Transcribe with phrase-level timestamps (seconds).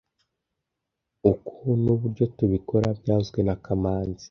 [1.31, 1.51] Uku
[1.83, 4.19] nuburyo tubikora byavuzwe na kamanzi